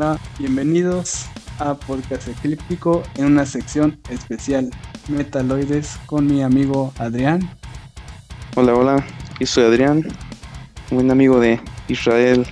[0.00, 1.26] Hola, bienvenidos
[1.58, 4.70] a Podcast Eclíptico en una sección especial
[5.08, 7.50] Metaloides con mi amigo Adrián.
[8.54, 9.06] Hola, hola,
[9.40, 10.06] yo soy Adrián,
[10.92, 12.46] un buen amigo de Israel,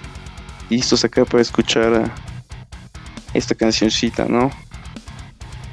[0.71, 2.13] listos acá para escuchar
[3.33, 4.51] esta cancioncita, ¿no?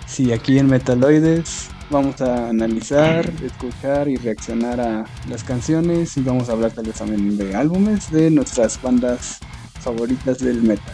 [0.06, 6.50] Sí, aquí en Metaloides vamos a analizar, escuchar y reaccionar a las canciones y vamos
[6.50, 9.40] a hablar tal vez también de álbumes de nuestras bandas
[9.82, 10.94] favoritas del metal.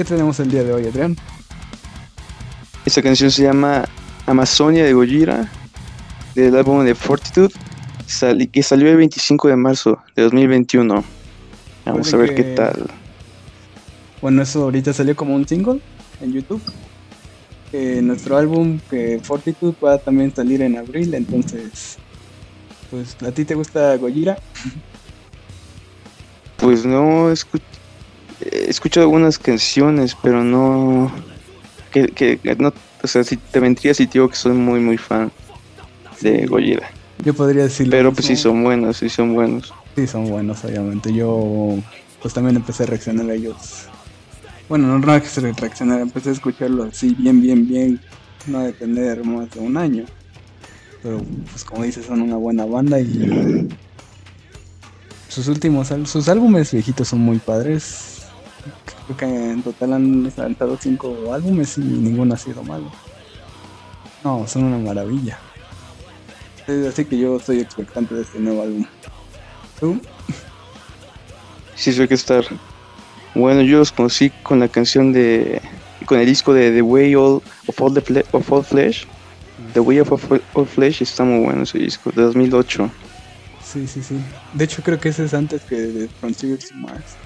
[0.00, 1.14] ¿Qué tenemos el día de hoy, Adrián?
[2.86, 3.84] Esta canción se llama
[4.24, 5.52] Amazonia de Gojira,
[6.34, 7.52] del álbum de Fortitude,
[8.50, 11.04] que salió el 25 de marzo de 2021.
[11.84, 12.86] Vamos a ver qué tal.
[14.22, 15.82] Bueno, eso ahorita salió como un single
[16.22, 16.62] en YouTube.
[18.00, 21.98] nuestro álbum, que Fortitude, va a también salir en abril, entonces,
[22.90, 24.38] pues, ¿a ti te gusta Gojira?
[26.56, 27.69] Pues no, escucho
[28.40, 31.12] he escuchado algunas canciones, pero no.
[31.90, 35.32] Que, no o sea, si te mentiría si te digo que soy muy, muy fan
[36.20, 36.90] de Gojira.
[37.24, 37.92] Yo podría decirlo.
[37.92, 39.72] Pero pues sí son buenos, sí son buenos.
[39.96, 41.12] Sí son buenos, obviamente.
[41.12, 41.78] Yo
[42.22, 43.86] pues también empecé a reaccionar a ellos.
[44.68, 48.00] Bueno, no, no que se reaccionar, empecé a escucharlo así bien, bien, bien.
[48.46, 50.04] No de tener más de un año.
[51.02, 53.68] Pero pues como dices, son una buena banda y
[55.28, 58.19] sus últimos sus álbumes viejitos son muy padres
[59.10, 62.92] Creo que en total han lanzado cinco álbumes y ninguno ha sido malo.
[64.22, 65.36] No, son una maravilla.
[66.88, 68.86] Así que yo estoy expectante de este nuevo álbum.
[69.80, 70.00] ¿Tú?
[71.74, 72.44] Sí, soy que estar.
[73.34, 75.60] Bueno, yo los conocí con la canción de.
[76.06, 77.42] con el disco de The Way of,
[77.80, 79.08] all the of All Flesh.
[79.72, 80.12] The Way of
[80.54, 82.88] All Flesh está muy bueno ese disco, de 2008.
[83.64, 84.20] Sí, sí, sí.
[84.52, 87.16] De hecho, creo que ese es antes que de Frontiers Mars.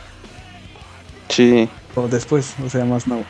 [1.28, 1.68] Sí.
[1.94, 3.24] O después, o sea, más nuevo.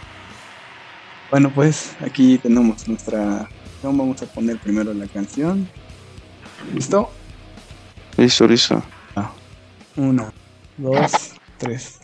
[1.30, 3.48] Bueno, pues aquí tenemos nuestra.
[3.82, 5.68] Vamos a poner primero la canción.
[6.72, 7.10] ¿Listo?
[8.16, 8.82] Listo, listo.
[9.16, 9.30] Ah.
[9.96, 10.32] Uno,
[10.76, 12.00] dos, tres.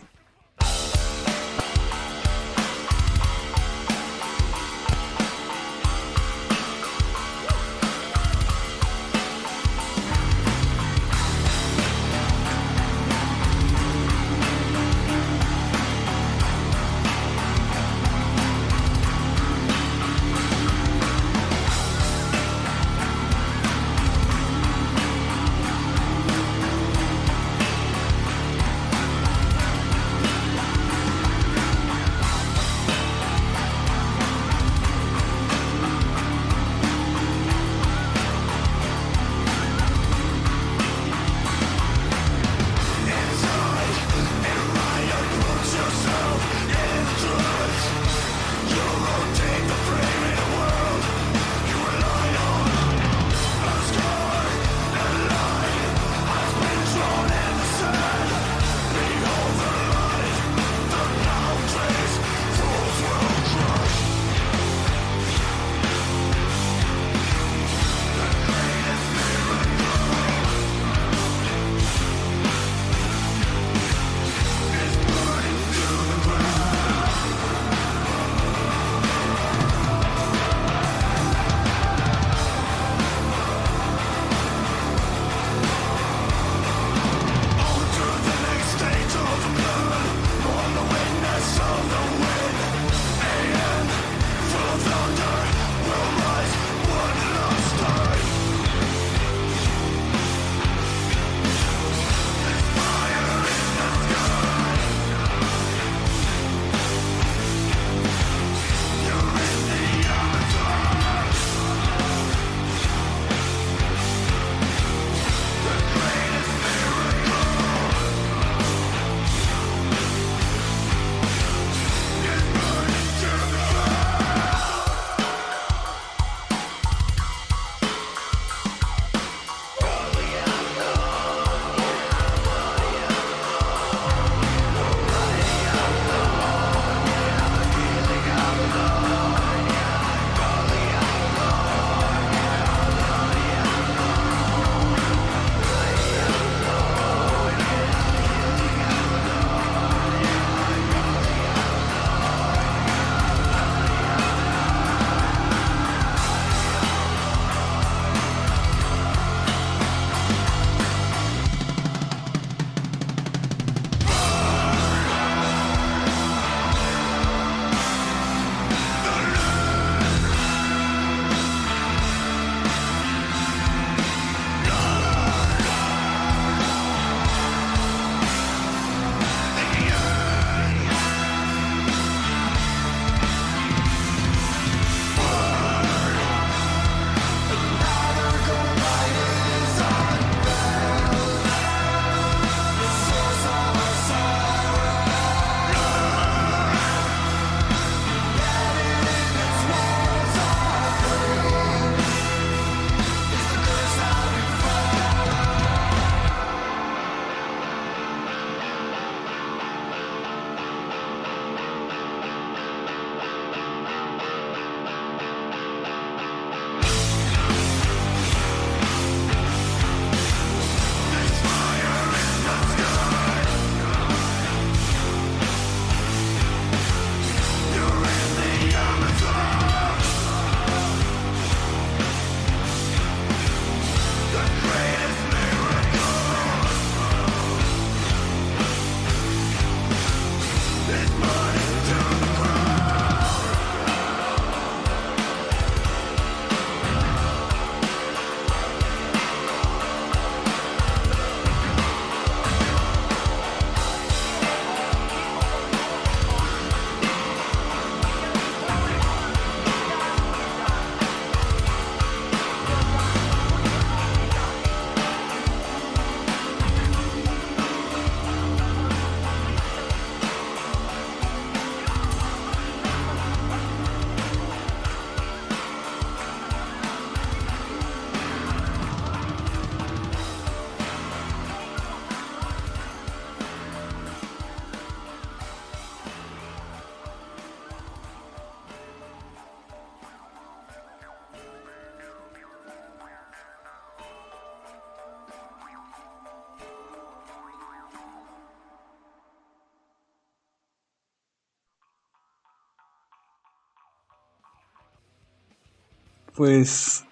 [306.35, 307.03] Pues,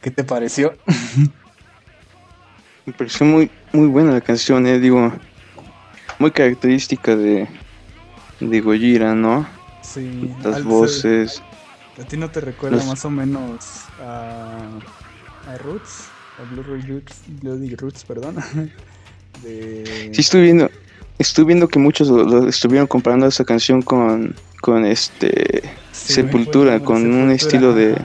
[0.00, 0.78] ¿qué te pareció?
[2.86, 5.12] Me pareció muy, muy buena la canción, eh, digo,
[6.18, 7.48] muy característica de,
[8.40, 9.46] de Gojira, ¿no?
[9.80, 10.34] Sí.
[10.42, 11.42] Las al- voces.
[11.98, 14.80] ¿A ti no te recuerda Los- más o menos a,
[15.46, 16.12] a Roots?
[16.38, 18.36] A Bloody Roots, Bloody Roots, perdón.
[19.42, 20.10] De...
[20.12, 20.70] Sí, estoy viendo,
[21.18, 25.62] estoy viendo que muchos lo, lo estuvieron comparando esa canción con, con este
[25.92, 27.96] Sí, Sepultura, con un estilo de,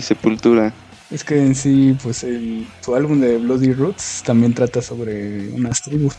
[0.00, 0.72] Sepultura.
[1.10, 5.82] Es que en sí, pues el, su álbum de Bloody Roots también trata sobre unas
[5.82, 6.14] tribus.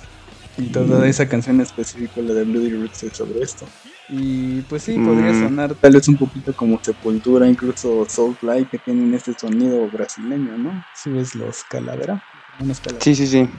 [0.57, 3.65] Y toda esa canción específica, la de Bloody Roots, es sobre esto.
[4.09, 5.41] Y pues sí, podría Mm.
[5.41, 10.83] sonar tal vez un poquito como Sepultura, incluso Soulfly, que tienen este sonido brasileño, ¿no?
[10.93, 12.21] Si ves los Calavera,
[12.59, 13.49] unos Calavera Sí, sí, sí.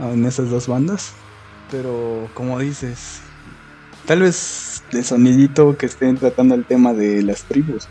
[0.00, 1.12] ah, en esas dos bandas.
[1.70, 3.20] Pero como dices,
[4.04, 7.88] tal vez de sonidito que estén tratando el tema de las tribus.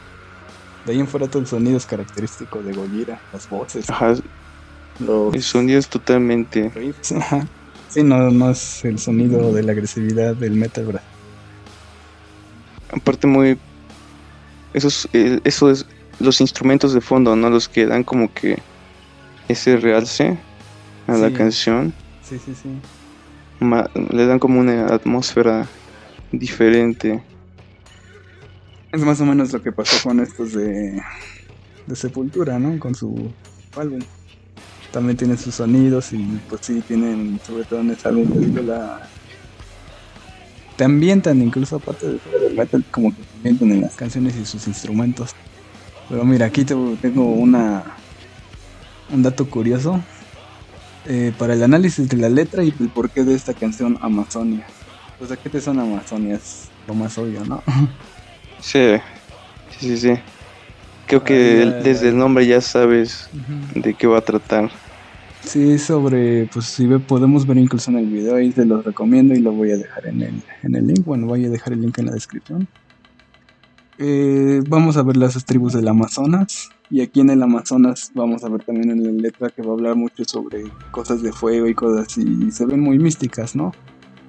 [0.84, 4.14] De ahí en fuera todo el sonido es característico de Gojira, las voces, Ajá,
[5.00, 6.70] los el sonido es totalmente.
[6.70, 7.12] riffs.
[7.12, 7.48] ajá.
[7.88, 11.02] Sí, no, no es el sonido de la agresividad del metal bra-
[12.92, 13.60] Aparte, muy.
[15.14, 15.86] Eh, eso es
[16.20, 17.50] los instrumentos de fondo, ¿no?
[17.50, 18.58] Los que dan como que
[19.48, 20.38] ese realce
[21.08, 21.94] a la canción.
[22.22, 22.70] Sí, sí, sí.
[23.60, 25.68] ma- le dan como una atmósfera
[26.40, 27.26] diferente.
[28.92, 31.00] Es más o menos lo que pasó con estos de,
[31.96, 32.80] Sepultura, ¿no?
[32.80, 33.34] Con su
[33.76, 34.06] álbum.
[34.92, 38.30] También tienen sus sonidos y pues sí, tienen, sobre todo en este álbum,
[38.66, 39.00] la...
[40.78, 44.36] Te ambientan, incluso aparte de todo el metal, como que te ambientan en las canciones
[44.36, 45.32] y sus instrumentos.
[46.08, 47.98] Pero mira, aquí te- tengo una
[49.08, 50.06] un dato curioso
[51.06, 54.68] eh, para el análisis de la letra y el porqué de esta canción Amazonia.
[55.18, 57.64] Pues a qué te suena Amazonia, es lo más obvio, ¿no?
[58.60, 58.98] Sí,
[59.80, 59.98] sí, sí.
[59.98, 60.14] sí.
[61.08, 61.36] Creo que
[61.84, 63.30] desde el nombre ya sabes
[63.76, 64.72] de qué va a tratar.
[65.44, 69.36] Sí, sobre, pues si ve, podemos ver incluso en el video, ahí te los recomiendo
[69.36, 71.82] y lo voy a dejar en el, en el link, bueno, voy a dejar el
[71.82, 72.68] link en la descripción.
[74.00, 78.50] Eh, vamos a ver las tribus del Amazonas y aquí en el Amazonas vamos a
[78.50, 81.76] ver también en la letra que va a hablar mucho sobre cosas de fuego y
[81.76, 83.72] cosas así, y se ven muy místicas, ¿no?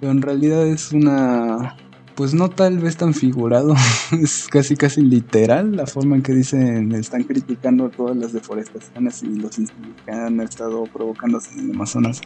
[0.01, 1.77] Pero en realidad es una,
[2.15, 3.75] pues no tal vez tan figurado,
[4.13, 9.37] es casi casi literal la forma en que dicen, están criticando todas las deforestaciones y
[9.37, 12.21] los incendios que han estado provocándose en el Amazonas.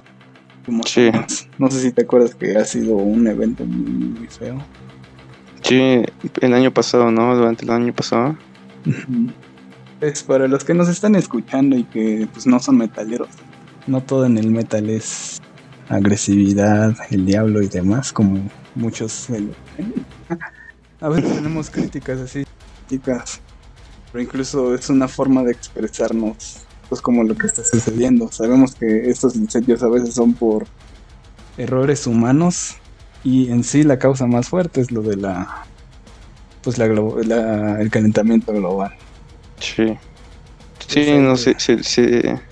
[0.59, 1.11] últimos Sí.
[1.59, 4.59] No sé si te acuerdas que ha sido un evento muy, muy feo.
[5.63, 6.03] Sí,
[6.41, 7.37] el año pasado, ¿no?
[7.37, 8.37] Durante el año pasado.
[10.01, 13.29] Pues para los que nos están escuchando y que pues no son metaleros,
[13.87, 15.41] no todo en el metal es
[15.91, 19.41] agresividad, el diablo y demás, como muchos se.
[21.03, 22.45] A veces tenemos críticas así,
[22.87, 23.41] críticas,
[24.13, 28.31] pero incluso es una forma de expresarnos, pues como lo que está sucediendo.
[28.31, 30.67] Sabemos que estos incendios a veces son por
[31.57, 32.77] errores humanos
[33.25, 35.67] y en sí la causa más fuerte es lo de la,
[36.63, 38.93] pues la, la- el calentamiento global.
[39.59, 39.99] Sí.
[40.87, 42.43] Sí, no sé, se, se,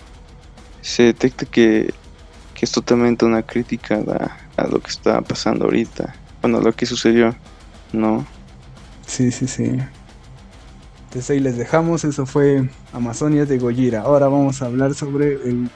[0.80, 1.92] se detecta que,
[2.58, 4.00] que es totalmente una crítica
[4.56, 6.14] a, a lo que está pasando ahorita.
[6.42, 7.36] Bueno, lo que sucedió,
[7.92, 8.26] ¿no?
[9.06, 9.64] Sí, sí, sí.
[11.04, 14.02] Entonces ahí les dejamos, eso fue Amazonia de Gojira.
[14.02, 15.70] Ahora vamos a hablar sobre el,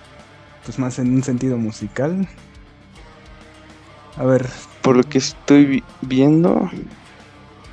[0.65, 2.29] pues más en un sentido musical.
[4.17, 4.47] A ver,
[4.83, 6.69] Por lo que estoy vi- viendo,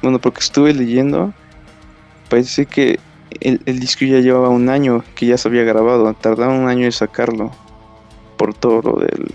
[0.01, 1.33] bueno, porque estuve leyendo,
[2.29, 2.99] parece que
[3.41, 6.85] el, el disco ya llevaba un año que ya se había grabado, tardaron un año
[6.85, 7.51] en sacarlo
[8.39, 9.25] por todo lo del,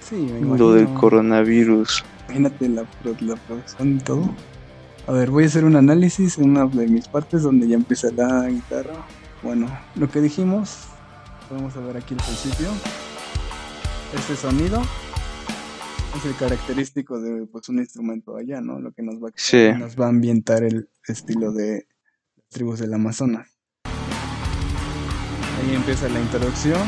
[0.00, 2.04] sí, me lo del coronavirus.
[2.28, 2.86] Imagínate la,
[3.20, 4.30] la producción y todo.
[5.08, 8.12] A ver, voy a hacer un análisis en una de mis partes donde ya empieza
[8.12, 8.94] la guitarra.
[9.42, 10.84] Bueno, lo que dijimos,
[11.48, 12.68] podemos ver aquí al principio.
[14.16, 14.80] Este sonido
[16.16, 18.78] es el característico de pues un instrumento allá, ¿no?
[18.78, 19.72] Lo que nos va a, Sí.
[19.76, 21.88] nos va a ambientar el estilo de
[22.36, 23.48] las tribus del Amazonas.
[25.58, 26.82] Ahí empieza la introducción.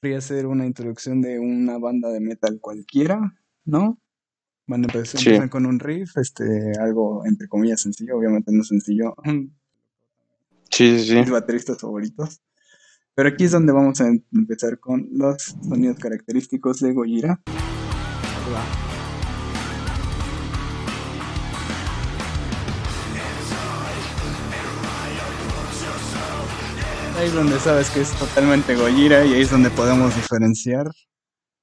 [0.00, 4.00] Podría ser una introducción de una banda de metal cualquiera, ¿no?
[4.66, 5.48] Van a empezar, Sí.
[5.50, 9.14] con un riff, este, algo entre comillas sencillo, obviamente no sencillo,
[10.70, 11.14] Sí, sí, sí.
[11.16, 12.40] mis bateristas favoritos.
[13.14, 17.42] Pero aquí es donde vamos a em- empezar con los sonidos característicos de Gojira.
[27.20, 30.86] Ahí es donde sabes que es totalmente Gojira y ahí es donde podemos diferenciar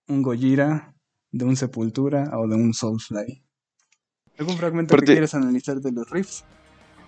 [0.07, 0.93] un Gojira
[1.31, 3.43] de un Sepultura o de un Soulfly.
[4.37, 6.45] ¿Algún fragmento que quieras analizar de los riffs?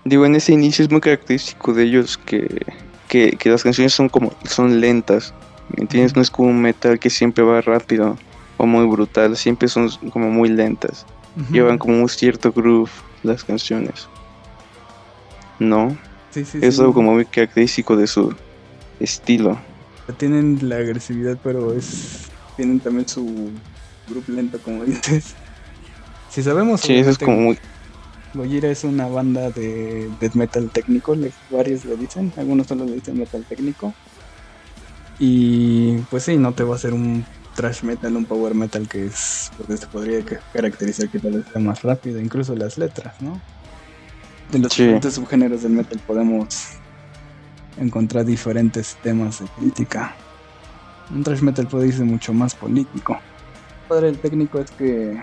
[0.03, 2.65] Digo, en ese inicio es muy característico de ellos que,
[3.07, 5.31] que, que las canciones son como son lentas.
[5.77, 6.15] ¿Me entiendes?
[6.15, 8.17] No es como un metal que siempre va rápido
[8.57, 11.05] o muy brutal, siempre son como muy lentas.
[11.39, 11.53] Ujú.
[11.53, 12.89] Llevan como un cierto groove
[13.21, 14.07] las canciones.
[15.59, 15.95] ¿No?
[16.31, 16.81] Sí, sí, Es sí.
[16.81, 18.33] algo como muy característico de su
[18.99, 19.59] estilo.
[20.17, 23.49] Tienen la agresividad, pero es tienen también su
[24.07, 25.35] grupo lento, como dices.
[26.29, 27.57] Si sabemos, Sí, eso es como muy...
[28.33, 32.95] Gojira es una banda de death metal técnico, le- varios le dicen, algunos solo le
[32.95, 33.95] dicen metal técnico.
[35.17, 39.05] Y pues sí, no te va a hacer un thrash metal, un power metal que
[39.05, 43.19] es, pues se podría ca- caracterizar que tal vez sea más rápido, incluso las letras,
[43.21, 43.41] ¿no?
[44.51, 44.83] De los Sí.
[44.83, 46.69] diferentes subgéneros del metal podemos
[47.77, 50.15] encontrar diferentes temas de crítica.
[51.11, 53.17] Un thrash metal puede irse mucho más político.
[53.87, 55.19] Padre del técnico es que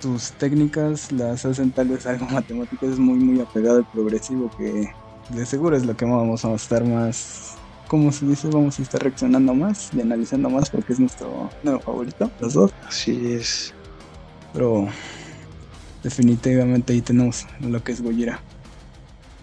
[0.00, 4.90] sus técnicas las hacen tal vez algo matemáticas, es muy muy apegado al progresivo que
[5.28, 7.54] de seguro es lo que vamos a estar más,
[7.88, 8.48] ¿cómo se dice?
[8.48, 12.72] Vamos a estar reaccionando más y analizando más porque es nuestro nuevo favorito, los dos.
[12.86, 13.72] Así es.
[14.52, 14.88] Pero
[16.02, 18.40] definitivamente ahí tenemos lo que es Gojira.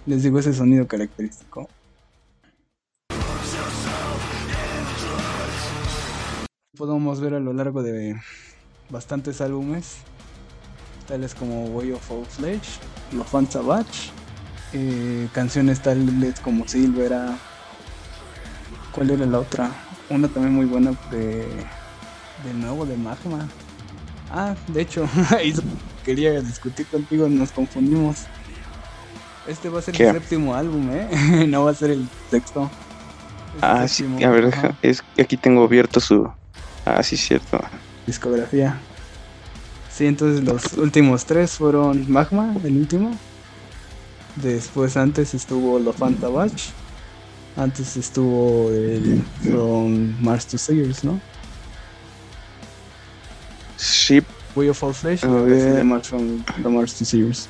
[0.10, 1.70] Les digo ese sonido característico.
[6.76, 8.20] Podemos ver a lo largo de
[8.90, 9.98] bastantes álbumes,
[11.08, 12.80] tales como Way of All Flesh,
[13.12, 14.10] Lo Fan Savage,
[14.74, 17.38] eh, canciones tales como Silvera.
[18.92, 19.70] ¿Cuál era la otra?
[20.10, 21.46] Una también muy buena de,
[22.46, 23.48] de nuevo de Magma.
[24.32, 25.08] Ah, de hecho,
[26.04, 28.26] quería discutir contigo, nos confundimos.
[29.50, 30.08] Este va a ser ¿Qué?
[30.08, 31.48] el séptimo álbum, ¿eh?
[31.48, 32.70] no va a ser el sexto.
[33.62, 36.30] Ah, sí, a ver, deja- es que aquí tengo abierto su...
[36.86, 37.60] Ah, sí, cierto.
[38.06, 38.80] discografía.
[39.92, 43.12] Sí, entonces los últimos tres fueron Magma, el último.
[44.36, 46.54] Después antes estuvo Lo Fantabach.
[47.58, 51.20] Antes estuvo el From Mars to Sears, ¿no?
[53.78, 54.22] Sí,
[54.56, 55.60] Way of All Flesh ver.
[55.60, 57.50] se llama From, From Mars to Sears.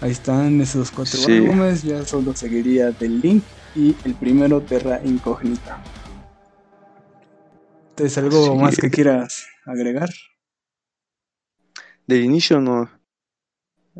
[0.00, 1.32] Ahí están esos cuatro Sí.
[1.32, 3.42] álbumes, ya solo seguiría The Link
[3.74, 5.82] y el primero Terra Incognita.
[7.90, 8.58] Entonces, ¿algo Sí.
[8.58, 10.10] más que quieras agregar?
[12.06, 12.88] del inicio no.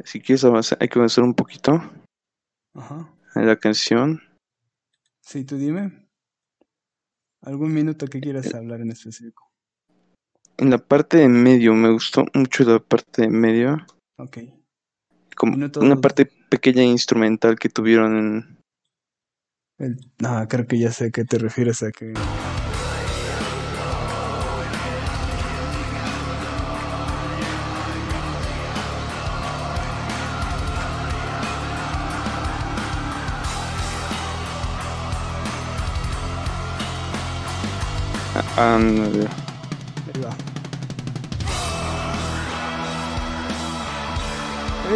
[0.04, 1.72] Si quieres avanzar, hay que avanzar un poquito
[2.74, 3.10] Ajá.
[3.34, 4.22] en la canción.
[5.22, 6.06] Sí, tú dime.
[7.42, 9.50] ¿Algún minuto que quieras hablar en específico?
[10.58, 13.84] En la parte de medio, me gustó mucho la parte de medio.
[14.18, 14.38] Ok.
[15.36, 18.58] Como una parte pequeña instrumental que tuvieron en...
[19.78, 22.14] El- ah, creo que ya sé a qué te refieres a que...
[38.56, 39.28] ah, ándale.
[39.28, 39.45] Ahí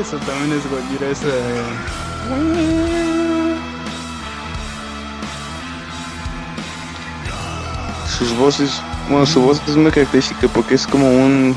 [0.01, 1.31] Eso también es Gojira, ese...
[8.19, 11.55] sus voces, bueno, su voz es muy característica porque es como un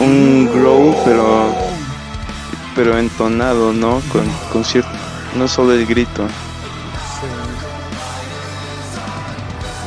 [0.00, 1.54] un growl, pero
[2.74, 4.00] pero entonado, ¿no?
[4.10, 4.90] Con, con cierto,
[5.36, 6.26] no solo el grito.
[7.20, 7.26] Sí.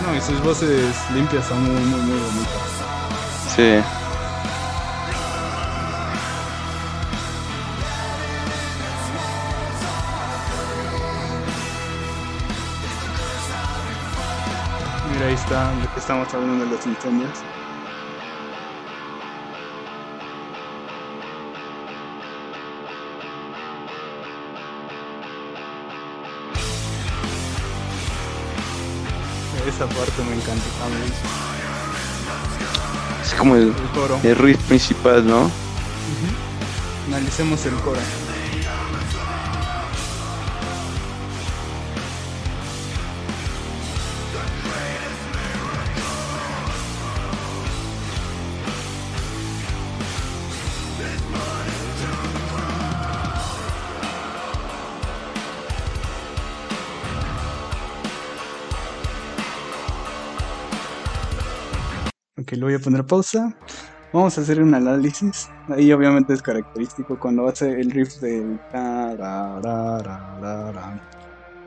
[0.06, 2.62] No, y sus voces limpias son muy, muy, muy bonitas.
[3.56, 3.82] Sí,
[15.46, 17.30] está, estamos hablando de los incendios.
[29.68, 31.12] Esa parte me encanta también.
[33.24, 34.20] es como el, El coro.
[34.24, 35.50] el riff principal, ¿no?
[37.08, 38.00] Analicemos el coro.
[62.46, 63.58] Ok, le voy a poner pausa.
[64.14, 65.52] Vamos a hacer un análisis.
[65.68, 68.62] Ahí obviamente es característico cuando hace el riff del.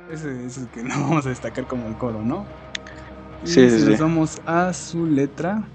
[0.07, 2.55] Ese es el que no vamos a destacar como el coro, ¿no?
[3.41, 3.87] Y Sí, sí, si sí.
[3.87, 5.73] nos vamos a su letra.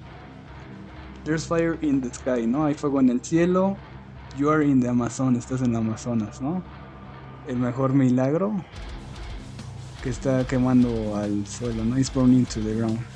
[1.23, 2.65] There's fire in the sky, ¿no?
[2.65, 3.83] Hay fuego en el cielo.
[4.33, 6.69] You are in the Amazon, estás en Amazonas, ¿no?
[7.43, 8.67] El mejor milagro
[10.01, 11.97] que está quemando al suelo, ¿no?
[11.97, 13.07] It's burning to the ground.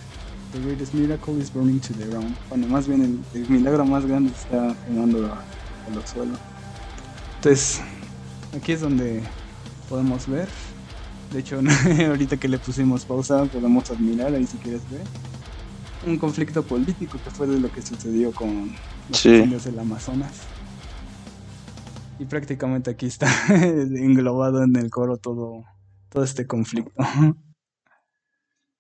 [0.54, 2.36] The greatest miracle is burning to the ground.
[2.50, 6.38] Bueno, más bien el, milagro más grande está quemando al suelo.
[7.36, 7.82] Entonces,
[8.56, 9.24] aquí es donde
[9.90, 10.48] podemos ver.
[11.34, 11.60] De hecho,
[12.08, 15.02] ahorita que le pusimos pausa, podemos admirar ahí si quieres ver.
[16.06, 18.72] Un conflicto político que fue de lo que sucedió con
[19.10, 19.30] los sí.
[19.30, 20.32] del Amazonas.
[22.20, 25.66] Y prácticamente aquí está englobado en el coro todo,
[26.10, 26.92] todo este conflicto.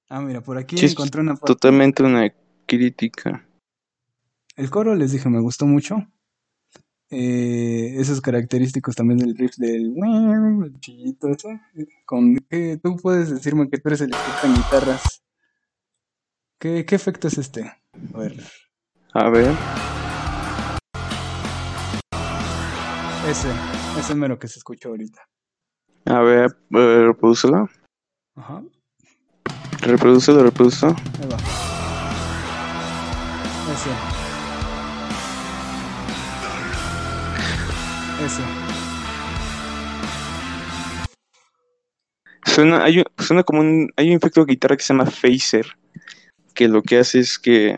[0.10, 2.34] ah, mira, por aquí encontré una Totalmente una
[2.66, 3.48] crítica.
[4.56, 6.08] El coro, les dije, me gustó mucho.
[7.10, 9.96] Eh, esos característicos también del riff del
[10.80, 11.62] chillito ese.
[12.06, 15.24] Con, eh, tú puedes decirme que tú eres el experto en guitarras.
[16.60, 17.72] ¿Qué, ¿Qué efecto es este?
[18.14, 18.44] A ver.
[19.14, 19.56] A ver.
[23.28, 23.50] Ese,
[24.00, 25.22] ese mero que se escucha ahorita.
[26.06, 27.70] A ver, reproducelo.
[28.36, 28.64] Ajá.
[29.82, 30.96] Reproducelo, reproducelo.
[31.22, 31.38] Ahí va.
[33.74, 33.90] Ese.
[38.26, 38.42] Ese.
[42.46, 45.78] Suena, hay, suena como un, hay un efecto de guitarra que se llama phaser,
[46.56, 47.78] que lo que hace es que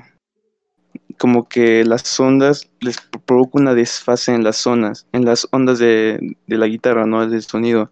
[1.19, 6.37] como que las ondas les provoca una desfase en las zonas, en las ondas de,
[6.47, 7.27] la guitarra, ¿no?
[7.27, 7.91] Del sonido.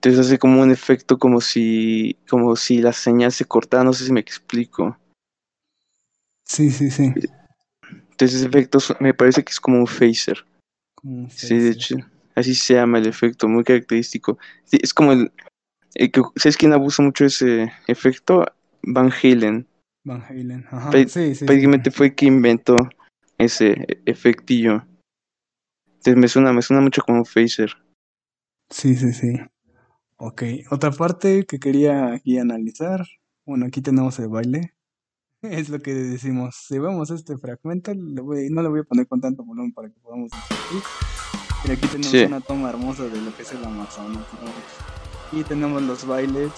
[0.00, 4.06] Entonces hace como un efecto como si, como si la señal se cortara, no sé
[4.06, 4.96] si me explico.
[6.42, 7.12] Sí, sí, sí.
[8.10, 10.46] Entonces ese efecto me parece que es como un phaser.
[11.28, 11.96] Sí, de hecho,
[12.34, 14.38] así se llama el efecto, muy característico.
[14.72, 15.30] es como el,
[15.94, 18.46] el que, ¿sabes quién abusa mucho de ese efecto?
[18.82, 19.68] Van Halen.
[20.04, 20.92] Van Halen, ajá.
[21.08, 22.74] sí, sí, prácticamente fue quien inventó
[23.36, 24.82] ese efectillo.
[25.86, 27.76] Entonces me suena, me suena mucho como Phaser.
[28.70, 29.38] Sí, sí, sí.
[30.22, 33.06] Ok, otra parte que quería aquí analizar.
[33.46, 34.74] Bueno, aquí tenemos el baile.
[35.40, 36.56] Es lo que decimos.
[36.68, 40.30] Si vemos este fragmento, no le voy a poner con tanto volumen para que podamos
[40.30, 40.82] discutir.
[41.62, 44.26] Pero aquí tenemos una toma hermosa de lo que es el Amazonas.
[45.32, 46.52] Y tenemos los bailes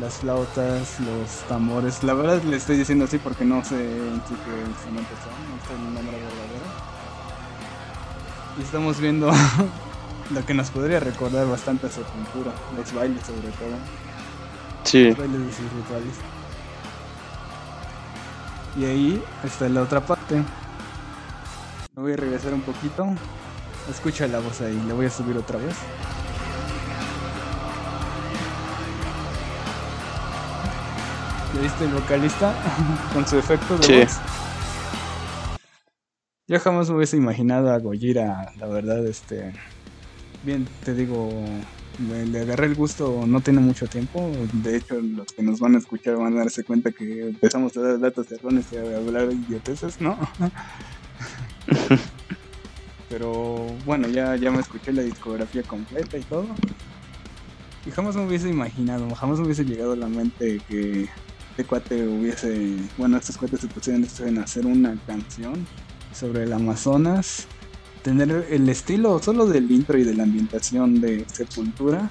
[0.00, 2.02] las flautas, los tambores.
[2.02, 5.66] La verdad le estoy diciendo así porque no sé en sí qué instrumento son, no
[5.66, 6.64] sé el nombre verdadero.
[8.58, 9.30] Y estamos viendo
[10.32, 13.76] lo que nos podría recordar bastante a su cultura, los bailes sobre todo.
[14.84, 15.08] Sí.
[15.08, 16.14] Los bailes de sus rituales.
[18.78, 20.36] Y ahí está la otra parte.
[21.96, 23.06] Me voy a regresar un poquito.
[23.90, 25.74] Escucha la voz ahí, le voy a subir otra vez.
[31.54, 32.54] ¿Ya viste el vocalista?
[33.12, 34.18] Con su efecto de voz.
[36.46, 39.52] Yo jamás me hubiese imaginado a Gojira, la verdad, este...
[40.42, 41.28] Bien, te digo,
[42.08, 44.30] le agarré el gusto no tiene mucho tiempo.
[44.52, 47.80] De hecho, los que nos van a escuchar van a darse cuenta que empezamos a
[47.80, 50.18] dar datos erróneos y a hablar de idioteces, ¿no?
[53.10, 56.46] Pero bueno, ya, ya me escuché la discografía completa y todo.
[57.84, 61.08] Y jamás me hubiese imaginado, jamás me hubiese llegado a la mente que
[61.50, 65.66] este cuate hubiese, bueno, estos cuates se pusieron en hacer una canción
[66.14, 67.46] sobre el Amazonas,
[68.02, 72.10] tener el estilo solo del intro y de la ambientación de Sepultura,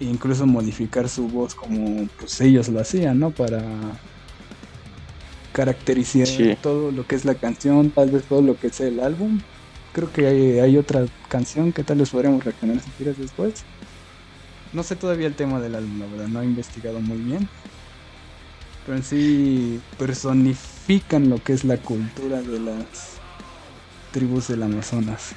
[0.00, 3.30] e incluso modificar su voz como pues ellos lo hacían, ¿no?
[3.30, 3.62] Para
[5.52, 6.26] caracterizar
[6.62, 9.40] todo lo que es la canción, tal vez todo lo que es el álbum.
[9.92, 13.64] Creo que hay, hay otra canción que tal vez podríamos reaccionar si quieres después.
[14.72, 17.48] No sé todavía el tema del álbum, la verdad, no he investigado muy bien
[18.84, 23.20] pero en sí personifican lo que es la cultura de las
[24.12, 25.32] tribus del Amazonas.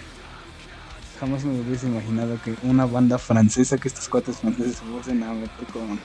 [1.20, 5.34] Jamás me hubiese imaginado que una banda francesa, que estos cuatro franceses se fuesen a
[5.34, 6.00] meter con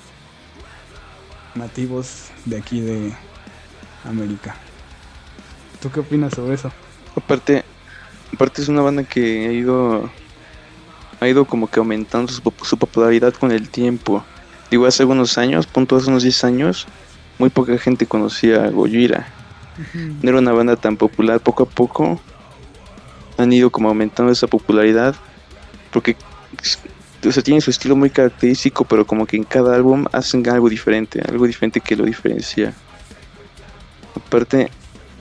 [1.55, 3.13] nativos de aquí de
[4.05, 4.57] América.
[5.83, 6.71] ¿Tú qué opinas sobre eso?
[7.17, 7.65] Aparte,
[8.33, 10.11] aparte es una banda que ha ido
[11.21, 14.25] ha ido como que aumentando su, su popularidad con el tiempo.
[14.71, 16.87] Digo, hace unos años, punto hace unos 10 años,
[17.39, 19.29] muy poca gente conocía a Gojira.
[20.23, 22.21] No era una banda tan popular, poco a poco
[23.41, 25.15] han ido como aumentando esa popularidad
[25.93, 26.17] porque
[27.29, 30.69] o sea, tienen su estilo muy característico, pero como que en cada álbum hacen algo
[30.69, 32.73] diferente, algo diferente que lo diferencia.
[34.17, 34.71] Aparte,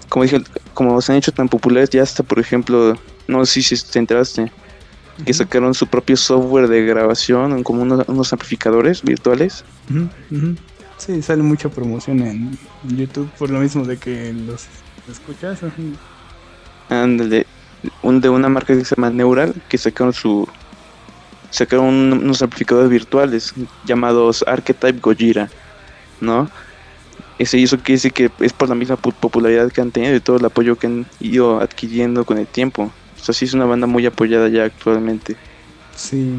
[0.08, 0.42] como dije,
[0.74, 4.52] como se han hecho tan populares, ya hasta por ejemplo, no sé si te enteraste,
[5.26, 9.66] que sacaron su propio software de grabación, como unos, amplificadores virtuales.
[10.98, 14.68] Sí, sale mucha promoción en YouTube por lo mismo de que los
[15.10, 15.60] escuchas.
[16.90, 17.46] Ándale.
[18.02, 20.48] Un, de una marca que se llama Neural, que sacaron su
[21.50, 23.54] sacaron unos amplificadores virtuales
[23.86, 25.50] llamados Archetype Gojira,
[26.22, 26.50] ¿no?
[27.40, 30.38] Ese hizo que dice que es por la misma popularidad que han tenido y todo
[30.38, 32.92] el apoyo que han ido adquiriendo con el tiempo.
[33.20, 35.38] O sea, sí es una banda muy apoyada ya actualmente.
[35.96, 36.34] Sí.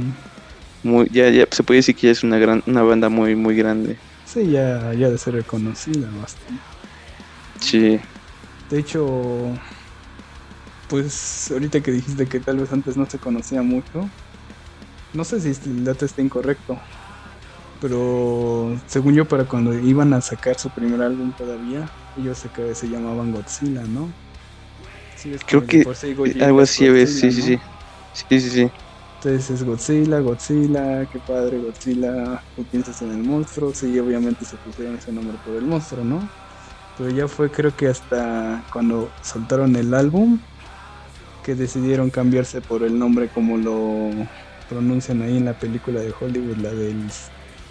[0.83, 3.57] Muy, ya, ya se puede decir que ya es una gran, una banda muy, muy
[3.57, 3.97] grande.
[4.27, 6.63] Sí, ya, ya de ser reconocida bastante.
[7.61, 7.99] Sí.
[8.71, 9.53] De hecho,
[10.91, 14.13] pues ahorita que dijiste que tal vez antes no se conocía mucho,
[15.13, 16.83] no sé si el dato está incorrecto,
[17.79, 22.89] pero según yo para cuando iban a sacar su primer álbum todavía, ellos se, se
[22.91, 24.17] llamaban Godzilla, ¿no?
[25.47, 25.85] Creo que
[26.41, 27.59] algo así, sí, sí, sí.
[28.13, 28.71] Sí, sí, sí.
[29.23, 34.57] Entonces es Godzilla, Godzilla, qué padre, Godzilla, tú piensas en el monstruo, sí, obviamente se
[34.59, 36.33] pusieron ese nombre por el monstruo, ¿no?
[36.95, 40.45] Pero ya fue creo que hasta cuando soltaron el álbum
[41.45, 44.11] que decidieron cambiarse por el nombre como lo
[44.69, 47.03] pronuncian ahí en la película de Hollywood, la del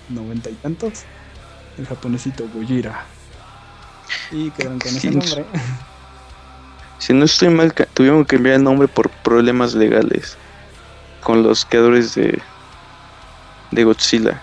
[0.10, 1.04] noventa y tantos,
[1.78, 3.06] el japonesito Gojira.
[4.32, 5.46] Y quedaron con ese nombre.
[6.98, 10.38] Si no estoy mal, tuvieron que cambiar el nombre por problemas legales
[11.24, 12.40] con los creadores de,
[13.72, 14.42] de Godzilla.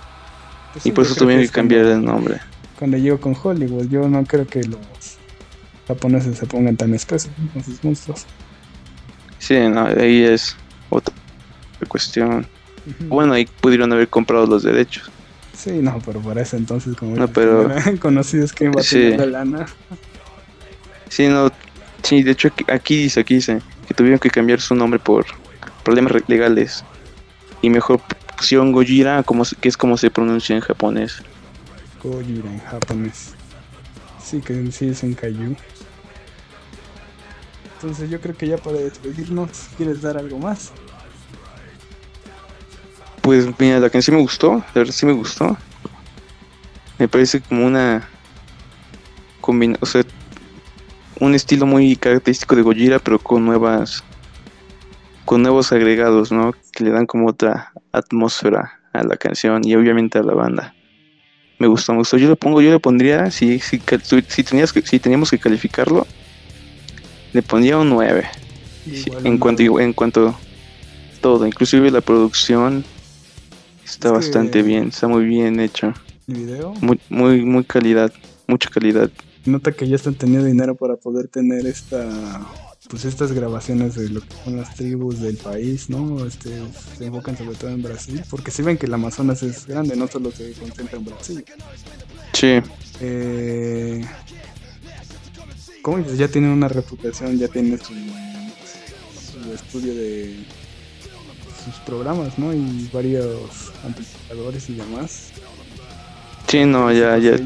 [0.72, 2.40] Pues y por eso tuvieron que, cambiar el nombre.
[2.78, 4.78] Cuando llego con Hollywood, yo no creo que los
[5.86, 8.26] japoneses se pongan tan espesos con sus monstruos.
[9.38, 10.56] Sí, no, ahí es
[10.90, 11.14] otra
[11.88, 12.46] cuestión.
[13.08, 15.10] Bueno, ahí pudieron haber comprado los derechos.
[15.52, 17.68] Sí, no, pero para ese entonces, como no, pero...
[18.00, 19.66] conocidos que va a tener la lana.
[21.08, 21.50] Sí, no,
[22.02, 25.24] sí, de hecho aquí dice, aquí dice que tuvieron que cambiar su nombre por
[25.82, 26.84] problemas legales.
[27.62, 28.00] Y mejor
[28.36, 31.22] pusieron Gojira, como, que es como se pronuncia en japonés.
[32.02, 33.34] Gojira en japonés.
[34.22, 35.56] Sí, que sí es en Kaiju.
[37.76, 40.72] Entonces yo creo que ya para despedirnos, ¿quieres dar algo más?
[43.20, 45.56] Pues mira, la canción me gustó, la verdad sí me gustó.
[46.98, 48.08] Me parece como una
[49.40, 50.02] combinación, o sea,
[51.20, 54.02] un estilo muy característico de Gojira, pero con nuevas
[55.26, 56.54] con nuevos agregados, ¿no?
[56.72, 60.74] Que le dan como otra atmósfera a la canción y obviamente a la banda.
[61.58, 62.16] Me gustó, me gustó.
[62.16, 66.06] Yo lo pongo, yo le pondría, si, si, tenías si teníamos que calificarlo,
[67.36, 68.24] le pondría un 9.
[69.24, 70.34] en, cuanto, en cuanto
[71.20, 72.82] todo, inclusive la producción
[73.84, 75.92] está bastante bien, está muy bien hecho.
[76.26, 76.72] ¿El video?
[76.80, 78.10] Muy, muy, muy calidad,
[78.46, 79.10] mucha calidad.
[79.44, 82.08] Nota que ya están teniendo dinero para poder tener esta
[82.88, 86.24] pues estas grabaciones de lo que son las tribus del país, ¿no?
[86.24, 86.50] Este,
[86.96, 90.06] se enfocan sobre todo en Brasil, porque si ven que el Amazonas es grande, no
[90.06, 91.44] solo se concentra en Brasil.
[92.32, 92.60] Sí.
[93.00, 94.04] Eh,
[96.16, 97.94] Ya tienen una reputación, ya tienen su,
[99.52, 100.34] estudio de
[101.64, 102.52] sus programas, ¿no?
[102.52, 105.30] Y varios amplificadores y demás.
[106.48, 107.36] Sí, no, ya, ya.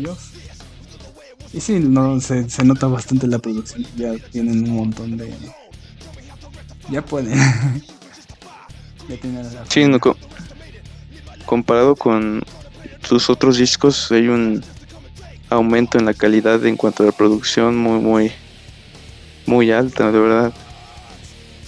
[1.53, 3.87] Y sí, no, se, se nota bastante la producción.
[3.97, 5.35] Ya tienen un montón de.
[6.89, 7.39] Ya pueden.
[9.09, 10.01] ya tienen la sí, no,
[11.45, 12.43] comparado con
[13.03, 14.63] sus otros discos, hay un
[15.51, 18.33] aumento en la calidad en cuanto a la producción muy, muy,
[19.47, 20.53] muy alta, de verdad.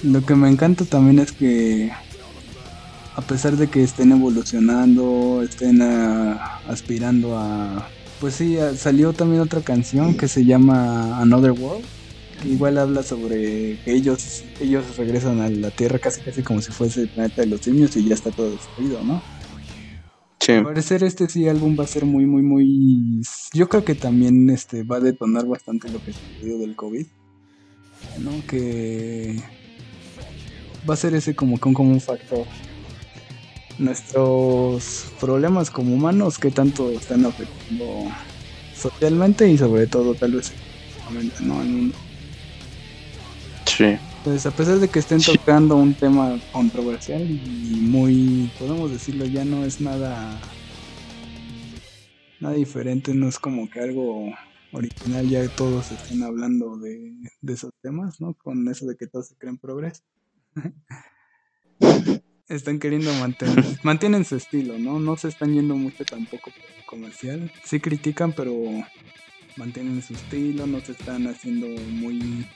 [0.03, 1.93] Lo que me encanta también es que
[3.15, 7.89] a pesar de que estén evolucionando, estén aspirando a
[8.23, 11.85] pues sí, ah, salió también otra canción que se llama Another World.
[12.45, 17.01] igual habla sobre que ellos, ellos regresan a la Tierra casi casi como si fuese
[17.01, 19.21] el planeta de los simios y ya está todo destruido, ¿no?
[20.43, 20.53] Sí.
[20.53, 23.23] Al parecer este sí álbum va a ser muy, muy, muy...
[23.53, 27.07] Yo creo que también este va a detonar bastante lo que sucedió del COVID.
[28.19, 28.31] ¿No?
[28.49, 29.37] Que
[30.89, 32.45] va a ser ese como, como un factor
[33.79, 37.85] nuestros problemas como humanos, que tanto están afectando
[38.77, 40.53] socialmente y sobre todo tal vez
[41.41, 41.57] ¿no?
[43.67, 43.97] Sí.
[44.25, 49.45] Pues a pesar de que estén tocando un tema controversial y muy, podemos decirlo, ya
[49.45, 50.41] no es nada,
[52.39, 54.33] nada diferente, no es como que algo
[54.73, 58.35] original, ya todos estén hablando de, de esos temas, ¿no?
[58.35, 60.03] Con eso de que todos se creen progreso.
[62.49, 65.01] están queriendo mantener, mantienen su estilo, ¿no?
[65.01, 67.51] No se están yendo mucho tampoco por comercial.
[67.65, 68.55] Sí critican, pero
[69.57, 72.47] mantienen su estilo, no se están haciendo muy,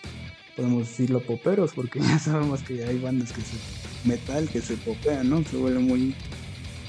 [0.56, 5.28] podemos decirlo, poperos, porque ya sabemos que hay bandas que se, metal, que se popean,
[5.28, 5.44] ¿no?
[5.44, 6.14] Se vuelven muy,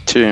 [0.05, 0.23] sí.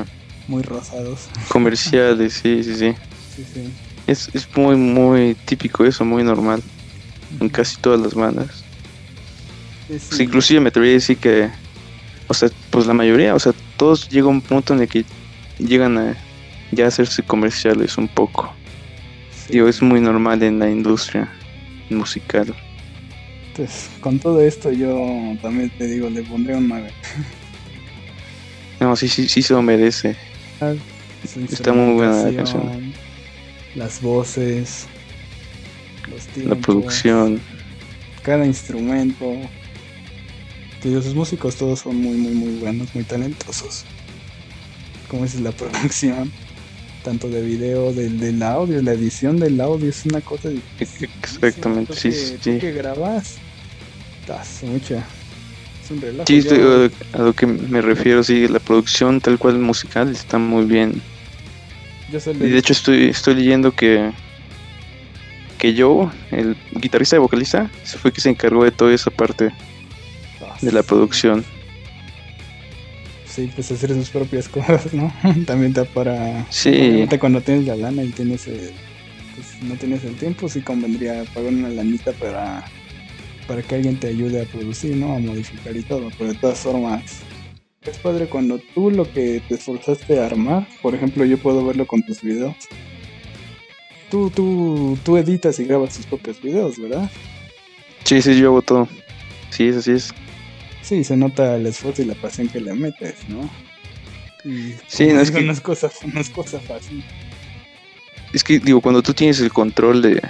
[0.48, 1.28] muy rosados.
[1.50, 2.94] Comerciales, sí, sí, sí.
[3.36, 3.74] Sí, sí.
[4.08, 6.64] Es, es muy, muy típico eso, muy normal
[7.40, 8.64] en casi todas las bandas.
[9.88, 11.50] Pues inclusive me atrevería a decir que,
[12.28, 15.06] o sea, pues la mayoría, o sea, todos llegan a un punto en el que
[15.60, 16.16] llegan a
[16.72, 18.54] ya hacerse comerciales un poco.
[19.50, 21.32] Digo, es muy normal en la industria
[21.90, 22.56] musical.
[23.56, 24.98] Pues con todo esto yo
[25.42, 26.90] también te digo, le pondré un 9.
[28.82, 30.16] No, sí, sí, sí se lo merece.
[30.60, 30.74] Ah,
[31.24, 32.94] Está muy buena la canción.
[33.76, 34.86] Las voces,
[36.10, 37.42] los tiempos, La producción.
[38.24, 39.34] cada instrumento.
[40.82, 43.86] Tío, sus músicos todos son muy, muy, muy buenos, muy talentosos.
[45.08, 46.32] Como es la producción,
[47.04, 51.10] tanto de video, del, del audio, la edición del audio es una cosa difícil.
[51.24, 52.58] Exactamente, sí, que, sí.
[52.60, 53.38] que grabas,
[54.64, 55.06] mucha.
[55.84, 56.26] Es un relajo.
[56.28, 60.66] Sí, estoy- a lo que me refiero, sí, la producción tal cual musical está muy
[60.66, 61.02] bien.
[62.12, 64.12] yo Y de hecho estoy, estoy leyendo que
[65.58, 69.54] que Joe, el guitarrista y vocalista, se fue que se encargó de toda esa parte
[70.62, 71.46] de la producción.
[73.26, 75.14] Sí, pues hacer sus propias cosas, ¿no?
[75.46, 76.46] También da para...
[76.50, 77.06] Sí.
[77.20, 78.72] Cuando tienes la lana y tienes el...
[79.36, 82.66] Pues no tienes el tiempo, sí convendría pagar una lanita para...
[83.48, 85.14] Para que alguien te ayude a producir, ¿no?
[85.16, 86.12] A modificar y todo.
[86.18, 87.04] Pero de todas formas...
[87.86, 91.86] Es padre cuando tú lo que te esforzaste a armar, por ejemplo, yo puedo verlo
[91.86, 92.56] con tus videos.
[94.10, 97.12] Tú, tú, tú editas y grabas tus propios videos, ¿verdad?
[98.04, 98.88] Sí, sí, yo hago todo.
[99.52, 100.12] Sí, eso sí es.
[100.82, 103.48] Sí, se nota el esfuerzo y la pasión que le metes, ¿no?
[104.44, 107.04] Y Sí, no, es que- no es cosa, no es cosa fácil.
[108.34, 110.22] Es que digo, cuando tú tienes el control de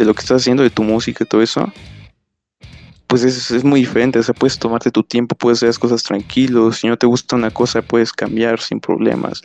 [0.00, 1.72] de lo que estás haciendo, de tu música y todo eso,
[3.06, 6.02] pues es, es muy diferente, o sea, puedes tomarte tu tiempo, puedes hacer las cosas
[6.02, 9.42] tranquilos, si no te gusta una cosa puedes cambiar sin problemas.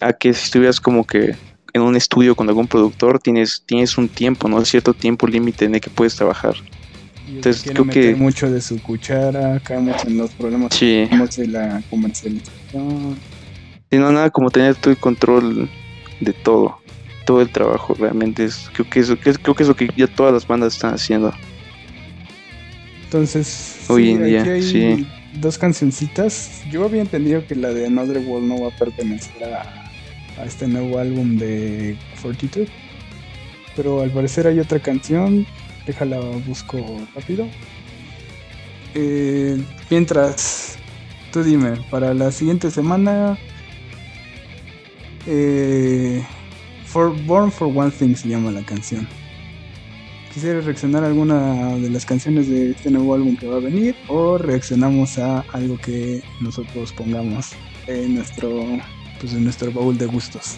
[0.00, 1.36] A que si estuvieras como que
[1.74, 4.64] en un estudio con algún productor, tienes tienes un tiempo, ¿no?
[4.64, 6.54] Cierto tiempo límite en el que puedes trabajar.
[7.28, 11.08] Y Entonces, creo meter que- mucho de su cuchara, caemos en los problemas Sí.
[11.36, 13.16] de la comercialización.
[13.90, 15.70] Sí, no, nada como tener todo el control
[16.20, 16.78] de todo,
[17.24, 20.32] todo el trabajo, realmente es, creo que eso, creo que es lo que ya todas
[20.32, 21.32] las bandas están haciendo.
[23.04, 25.06] Entonces, Hoy sí, en día, hay sí.
[25.34, 26.62] dos cancioncitas.
[26.70, 29.90] Yo había entendido que la de Another World no va a pertenecer a,
[30.38, 32.68] a este nuevo álbum de Fortitude.
[33.76, 35.46] Pero al parecer hay otra canción.
[35.86, 36.78] Déjala busco
[37.14, 37.46] rápido.
[38.94, 40.76] Eh, mientras,
[41.32, 43.38] tú dime, para la siguiente semana.
[45.26, 46.24] Eh,
[46.92, 49.08] for, Born for One Thing se llama la canción.
[50.32, 53.94] Quisiera reaccionar a alguna de las canciones de este nuevo álbum que va a venir
[54.08, 57.50] o reaccionamos a algo que nosotros pongamos
[57.86, 58.64] en nuestro
[59.20, 60.56] pues en nuestro baúl de gustos.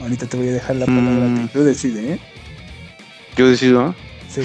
[0.00, 1.48] Ahorita te voy a dejar la palabra, Mm.
[1.48, 2.18] tú decide, ¿eh?
[3.36, 3.94] Yo decido.
[4.28, 4.40] Sí.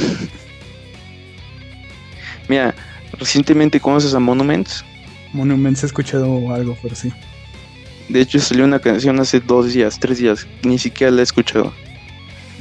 [2.48, 2.76] mira,
[3.18, 4.84] recientemente conoces a Monuments,
[5.34, 7.12] Monuments he escuchado algo por sí.
[8.12, 11.74] De hecho salió una canción hace dos días, tres días, ni siquiera la he escuchado.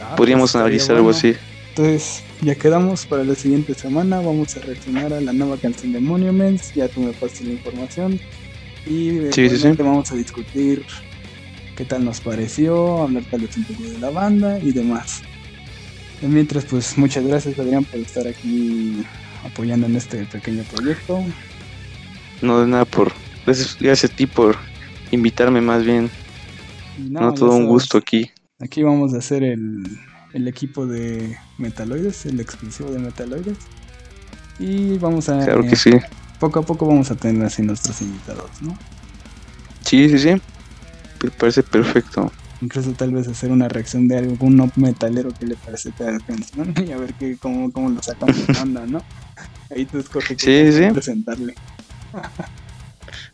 [0.00, 1.34] Ah, Podríamos pues, estaría analizar algo así.
[1.70, 4.20] Entonces, ya quedamos para la siguiente semana.
[4.20, 6.74] Vamos a reaccionar a la nueva canción de Monuments.
[6.74, 8.20] Ya tú me pasaste la información.
[8.86, 9.68] Y Sí, sí, sí.
[9.78, 10.84] vamos a discutir
[11.76, 15.22] qué tal nos pareció, hablar tal vez un poco de la banda y demás.
[16.22, 19.02] Y mientras, pues muchas gracias Adrián por estar aquí
[19.44, 21.24] apoyando en este pequeño proyecto.
[22.42, 23.12] No de nada por,
[23.46, 24.56] gracias, gracias a ti por
[25.10, 26.10] invitarme más bien,
[26.98, 28.30] no, todo un gusto aquí.
[28.58, 29.84] Aquí vamos a hacer el,
[30.34, 33.56] el equipo de Metaloides, el exclusivo de Metaloides.
[34.58, 35.44] Y vamos a...
[35.44, 35.90] Claro eh, que sí.
[36.38, 38.76] poco a poco vamos a tener así nuestros invitados, ¿no?
[39.84, 40.42] Sí, sí, sí.
[41.22, 42.30] Me parece perfecto.
[42.60, 46.74] Incluso tal vez hacer una reacción de algún no metalero que le parece tal canción
[46.86, 49.02] y a ver qué, cómo, cómo lo sacamos de onda, ¿no?
[49.70, 50.90] Ahí tú escoges Sí, sí.
[50.92, 51.54] presentarle.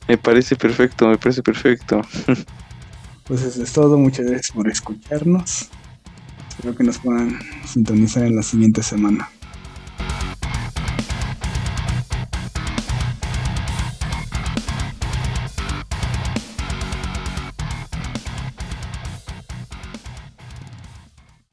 [0.09, 2.01] Me parece perfecto, me parece perfecto.
[3.27, 5.69] Pues eso es todo, muchas gracias por escucharnos.
[6.49, 9.29] Espero que nos puedan sintonizar en la siguiente semana.